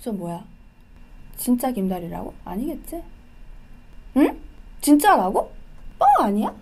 [0.00, 0.42] 저 뭐야?
[1.36, 2.32] 진짜 김다리라고?
[2.44, 3.02] 아니겠지?
[4.16, 4.40] 응?
[4.80, 5.52] 진짜라고?
[5.98, 6.54] 뻥 아니야?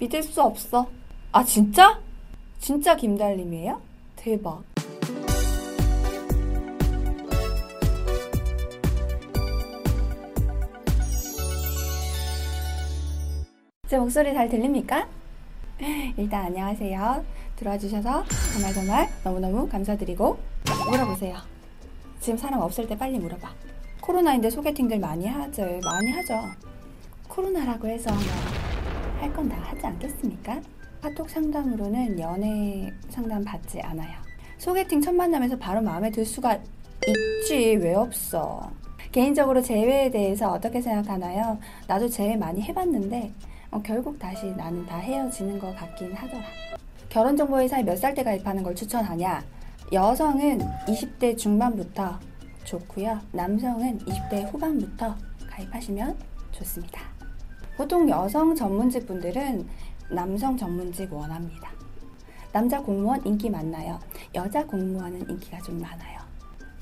[0.00, 0.88] 믿을 수 없어.
[1.30, 2.00] 아, 진짜?
[2.58, 3.80] 진짜 김달님이에요?
[4.16, 4.64] 대박.
[13.86, 15.08] 제 목소리 잘 들립니까?
[16.16, 17.24] 일단 안녕하세요.
[17.54, 18.24] 들어와 주셔서
[18.54, 20.36] 정말 정말 너무너무 감사드리고
[20.90, 21.55] 물어보세요.
[22.26, 23.48] 지금 사람 없을 때 빨리 물어봐.
[24.00, 25.62] 코로나인데 소개팅들 많이 하죠.
[25.62, 26.34] 많이 하죠.
[27.28, 28.10] 코로나라고 해서
[29.20, 30.60] 할 건 다 하지 않겠습니까?
[31.00, 34.18] 카톡 상담으로는 연애 상담 받지 않아요.
[34.58, 36.58] 소개팅 첫 만남에서 바로 마음에 들 수가
[37.06, 38.72] 있지 왜 없어?
[39.12, 41.56] 개인적으로 재회에 대해서 어떻게 생각하나요?
[41.86, 43.32] 나도 재회 많이 해봤는데
[43.70, 46.42] 어, 결국 다시 나는 다 헤어지는 것 같긴 하더라.
[47.08, 49.44] 결혼정보회사에 몇 살 때 가입하는 걸 추천하냐?
[49.92, 52.18] 여성은 20대 중반부터
[52.64, 53.20] 좋고요.
[53.30, 55.14] 남성은 20대 후반부터
[55.48, 56.16] 가입하시면
[56.50, 57.02] 좋습니다.
[57.76, 59.66] 보통 여성 전문직 분들은
[60.10, 61.70] 남성 전문직 원합니다.
[62.52, 64.00] 남자 공무원 인기 많나요?
[64.34, 66.18] 여자 공무원은 인기가 좀 많아요.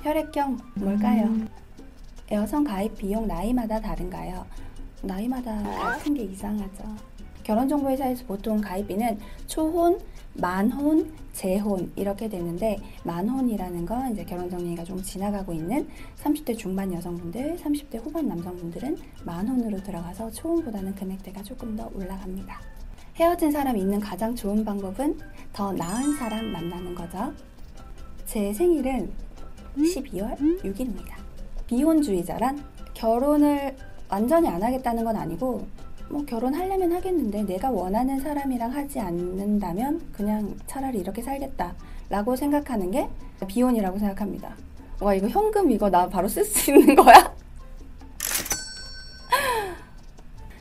[0.03, 1.47] 혈액형 뭘까요?
[2.31, 4.47] 여성 가입 비용 나이마다 다른가요?
[5.03, 6.85] 나이마다 같은 게 이상하죠.
[7.45, 10.01] 결혼정보회사에서 보통 가입비는 초혼,
[10.35, 15.87] 만혼, 재혼 이렇게 되는데 만혼이라는 건 이제 결혼 정리가 좀 지나가고 있는
[16.23, 22.61] 30대 중반 여성분들, 30대 후반 남성분들은 만혼으로 들어가서 초혼보다는 금액대가 조금 더 올라갑니다.
[23.17, 25.19] 헤어진 사람 있는 가장 좋은 방법은
[25.53, 27.33] 더 나은 사람 만나는 거죠.
[28.27, 29.13] 제 생일은
[29.77, 31.15] 12월 6일입니다.
[31.69, 33.77] 비혼주의자란 결혼을
[34.09, 35.67] 완전히 안 하겠다는 건 아니고
[36.09, 41.75] 뭐 결혼하려면 하겠는데 내가 원하는 사람이랑 하지 않는다면 그냥 차라리 이렇게 살겠다
[42.09, 43.09] 라고 생각하는 게
[43.47, 44.55] 비혼이라고 생각합니다.
[45.01, 47.15] 와 이거 현금 이거 나 바로 쓸 수 있는 거야?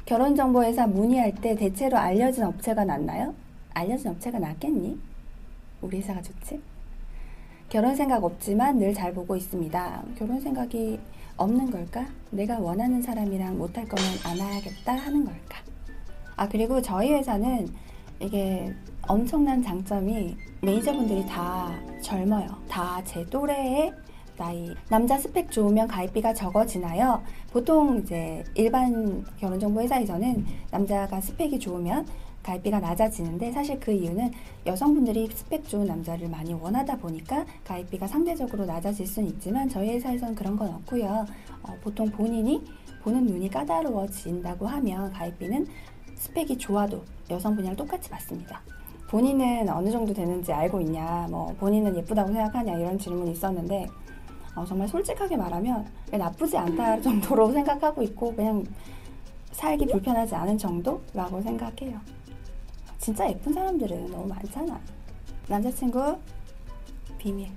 [0.05, 3.33] 결혼정보회사 문의할 때 대체로 알려진 업체가 낫나요?
[3.73, 4.99] 알려진 업체가 낫겠니?
[5.81, 6.61] 우리 회사가 좋지?
[7.69, 10.03] 결혼 생각 없지만 늘 잘 보고 있습니다.
[10.17, 10.99] 결혼 생각이
[11.37, 12.05] 없는 걸까?
[12.31, 15.57] 내가 원하는 사람이랑 못할 거면 안 하겠다 하는 걸까?
[16.35, 17.67] 아, 그리고 저희 회사는
[18.19, 18.73] 이게
[19.07, 21.71] 엄청난 장점이 매니저분들이 다
[22.01, 22.47] 젊어요.
[22.69, 23.91] 다 제 또래의
[24.37, 24.73] 나이.
[24.89, 27.21] 남자 스펙 좋으면 가입비가 적어지나요?
[27.51, 32.05] 보통 이제 일반 결혼정보 회사에서는 남자가 스펙이 좋으면
[32.43, 34.31] 가입비가 낮아지는데 사실 그 이유는
[34.65, 40.57] 여성분들이 스펙 좋은 남자를 많이 원하다 보니까 가입비가 상대적으로 낮아질 수는 있지만 저희 회사에서는 그런
[40.57, 41.25] 건 없고요.
[41.63, 42.63] 어, 보통 본인이
[43.01, 45.67] 보는 눈이 까다로워진다고 하면 가입비는
[46.15, 48.61] 스펙이 좋아도 여성분이랑 똑같이 받습니다.
[49.09, 53.87] 본인은 어느 정도 되는지 알고 있냐, 뭐 본인은 예쁘다고 생각하냐 이런 질문이 있었는데
[54.55, 58.63] 어, 정말 솔직하게 말하면 나쁘지 않다 정도로 생각하고 있고 그냥
[59.51, 61.99] 살기 불편하지 않은 정도라고 생각해요.
[63.03, 64.79] 진짜 예쁜 사람들은 너무 많잖아.
[65.49, 66.17] 남자친구
[67.17, 67.49] 비밀.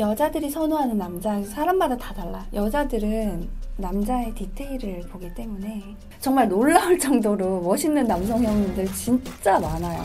[0.00, 2.44] 여자들이 선호하는 남자 사람마다 다 달라.
[2.52, 10.02] 여자들은 남자의 디테일을 보기 때문에 정말 놀라울 정도로 멋있는 남성형들 진짜 많아요.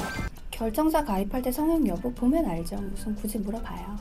[0.52, 2.76] 결정사 가입할 때 성형 여부 보면 알죠.
[2.76, 3.98] 무슨 굳이 물어봐요.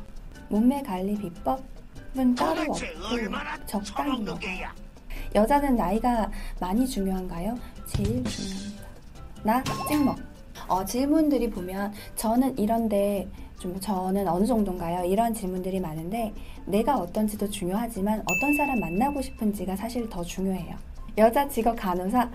[0.50, 2.76] 몸매 관리 비법은 따로 없고
[3.66, 4.68] 적당히 먹어요.
[5.34, 6.30] 여자는 나이가
[6.60, 7.56] 많이 중요한가요?
[7.86, 8.82] 제일 중요합니다.
[9.44, 10.31] 나 찍먹.
[10.68, 13.28] 어, 질문들이 보면 저는 이런데
[13.58, 15.04] 좀 저는 어느 정도인가요?
[15.04, 16.32] 이런 질문들이 많은데
[16.66, 20.76] 내가 어떤지도 중요하지만 어떤 사람 만나고 싶은지가 사실 더 중요해요.
[21.18, 22.28] 여자 직업 간호사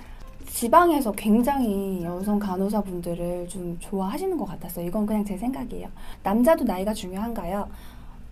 [0.49, 4.85] 지방에서 굉장히 여성 간호사 분들을 좀 좋아하시는 것 같았어요.
[4.85, 5.89] 이건 그냥 제 생각이에요.
[6.23, 7.67] 남자도 나이가 중요한가요?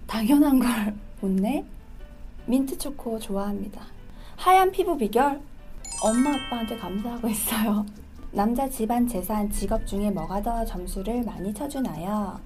[0.08, 1.66] 당연한 걸 못내?
[2.46, 3.82] 민트 초코 좋아합니다.
[4.38, 5.42] 하얀 피부 비결?
[6.02, 7.86] 엄마 아빠한테 감사하고 있어요.
[8.36, 12.38] 남자 집안 재산 직업 중에 뭐가 더 점수를 많이 쳐주나요?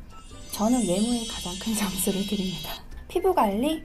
[0.51, 2.69] 저는 외모에 가장 큰 점수를 드립니다.
[3.07, 3.81] 피부 관리는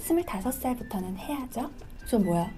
[0.00, 1.70] 25살부터는 해야죠.
[2.08, 2.50] 저 뭐야?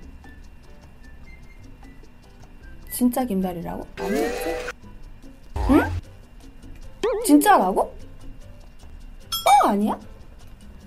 [2.90, 3.86] 진짜 김다리라고?
[3.98, 4.56] 아니겠지?
[5.70, 5.82] 응?
[7.26, 7.94] 진짜라고?
[9.62, 9.98] 뻥 아니야?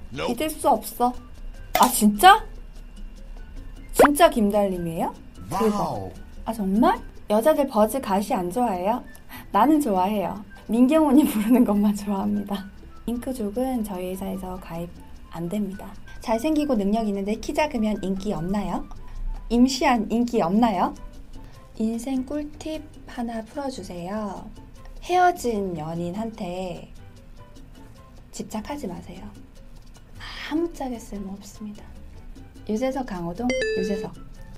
[0.09, 1.13] 믿을 수 없어.
[1.79, 2.43] 아 진짜?
[3.93, 5.13] 진짜 김달님이에요?
[5.49, 6.11] 대박.
[6.45, 6.99] 아 정말?
[7.29, 9.03] 여자들 버즈 가시 안 좋아해요?
[9.51, 10.43] 나는 좋아해요.
[10.67, 12.65] 민경훈이 부르는 것만 좋아합니다.
[13.05, 14.89] 잉크족은 저희 회사에서 가입
[15.31, 15.93] 안 됩니다.
[16.21, 18.87] 잘생기고 능력 있는데 키 작으면 인기 없나요?
[19.49, 20.93] 임시한 인기 없나요?
[21.77, 24.49] 인생 꿀팁 하나 풀어주세요.
[25.03, 26.91] 헤어진 연인한테
[28.31, 29.27] 집착하지 마세요.
[30.51, 31.83] 아무짝에 쓸모없습니다.
[32.69, 33.47] 유재석 강호동
[33.79, 34.13] 유재석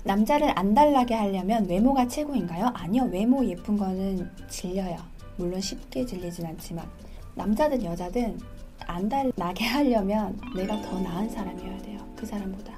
[0.06, 2.70] 남자를 안달나게 하려면 외모가 최고인가요?
[2.74, 4.96] 아니요 외모 예쁜 거는 질려요.
[5.36, 6.88] 물론 쉽게 질리진 않지만
[7.34, 8.38] 남자든 여자든
[8.86, 11.98] 안달나게 하려면 내가 더 나은 사람이어야 돼요.
[12.14, 12.72] 그 사람보다.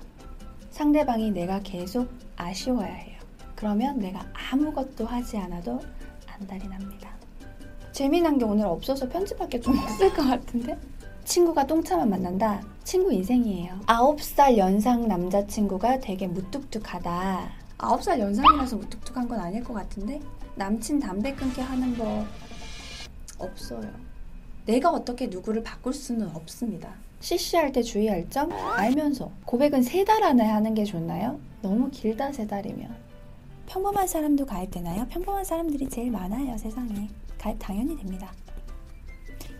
[0.71, 3.19] 상대방이 내가 계속 아쉬워야 해요.
[3.55, 5.81] 그러면 내가 아무것도 하지 않아도
[6.27, 7.11] 안달이 납니다.
[7.93, 10.79] 재미난 게 오늘 없어서 편집밖에 좀 없을 것 같은데?
[11.29, 12.63] 친구가 똥차만 만난다.
[12.85, 13.81] 친구 인생이에요.
[13.87, 17.51] 9살 연상 남자친구가 되게 무뚝뚝하다.
[17.77, 20.21] 9살 연상이라서 무뚝뚝한 건 아닐 것 같은데?
[20.57, 22.25] 남친 담배 끊게 하는 법
[23.39, 23.91] 없어요.
[24.65, 26.95] 내가 어떻게 누구를 바꿀 수는 없습니다.
[27.21, 31.39] CC할 때 주의할 점 알면서 고백은 세 달 안에 하는 게 좋나요?
[31.61, 32.89] 너무 길다 세 달이면
[33.67, 35.07] 평범한 사람도 가입되나요?
[35.11, 38.33] 평범한 사람들이 제일 많아요 세상에 가입 당연히 됩니다.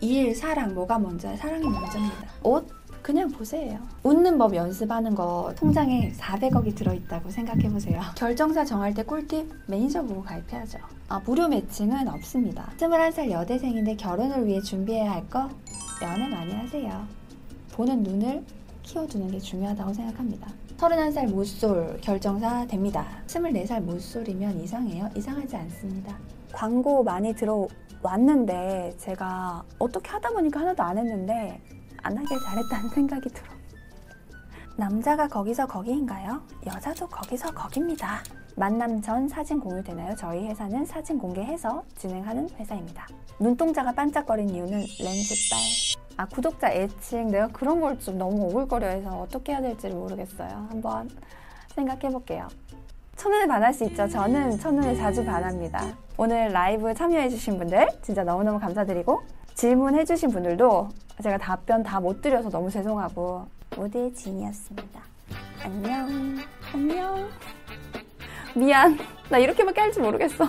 [0.01, 1.35] 일, 사랑 뭐가 먼저야?
[1.35, 2.15] 사랑이 먼저입니다.
[2.43, 2.67] 옷
[3.01, 3.79] 그냥 보세요.
[4.03, 8.01] 웃는 법 연습하는 거 통장에 400억이 들어있다고 생각해보세요.
[8.15, 10.79] 결정사 정할 때 꿀팁 매니저 보고 가입해야죠.
[11.07, 12.71] 아, 무료 매칭은 없습니다.
[12.77, 15.49] 21살 여대생인데 결혼을 위해 준비해야 할 거?
[16.01, 17.05] 연애 많이 하세요.
[17.73, 18.43] 보는 눈을
[18.83, 20.47] 키워주는 게 중요하다고 생각합니다.
[20.77, 23.05] 31살 모쏠 결정사 됩니다.
[23.27, 25.09] 24살 모쏠이면 이상해요?
[25.15, 26.17] 이상하지 않습니다.
[26.53, 27.67] 광고 많이 들어
[28.01, 31.61] 왔는데 제가 어떻게 하다 보니까 하나도 안 했는데
[32.01, 33.47] 안 하길 잘했다는 생각이 들어.
[34.77, 36.41] 남자가 거기서 거기인가요?
[36.65, 38.21] 여자도 거기서 거깁니다.
[38.55, 40.15] 만남 전 사진 공유되나요?
[40.15, 43.07] 저희 회사는 사진 공개해서 진행하는 회사입니다.
[43.39, 45.59] 눈동자가 반짝거린 이유는 렌즈빨.
[46.17, 47.27] 아, 구독자 애칭.
[47.31, 50.49] 내가 그런 걸 좀 너무 오글거려 해서 어떻게 해야 될지 모르겠어요.
[50.69, 51.09] 한번
[51.75, 52.47] 생각해 볼게요.
[53.19, 54.07] 첫눈에 반할 수 있죠.
[54.07, 55.83] 저는 첫눈에 자주 반합니다.
[56.17, 59.21] 오늘 라이브 참여해주신 분들 진짜 너무너무 감사드리고
[59.55, 60.87] 질문해주신 분들도
[61.21, 63.45] 제가 답변 다 못 드려서 너무 죄송하고
[63.75, 65.01] 모두의 진이었습니다.
[65.63, 66.37] 안녕.
[66.73, 67.27] 안녕.
[68.55, 68.97] 미안.
[69.29, 70.45] 나 이렇게밖에 할 줄 모르겠어.